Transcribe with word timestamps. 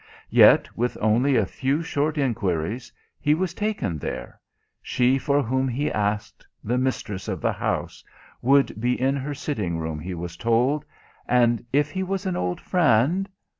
Yet 0.31 0.67
with 0.75 0.97
only 0.99 1.35
a 1.35 1.45
few 1.45 1.83
short 1.83 2.17
inquiries 2.17 2.91
he 3.19 3.35
was 3.35 3.53
taken 3.53 3.99
there 3.99 4.41
she 4.81 5.19
for 5.19 5.43
whom 5.43 5.67
he 5.67 5.91
asked, 5.91 6.43
the 6.63 6.79
mistress 6.79 7.27
of 7.27 7.39
the 7.39 7.53
house, 7.53 8.03
would 8.41 8.81
be 8.81 8.99
in 8.99 9.15
her 9.17 9.35
sitting 9.35 9.77
room, 9.77 9.99
he 9.99 10.15
was 10.15 10.37
told, 10.37 10.85
and 11.27 11.63
if 11.71 11.91
he 11.91 12.01
was 12.01 12.25
an 12.25 12.35
old 12.35 12.59
friend...? 12.59 13.29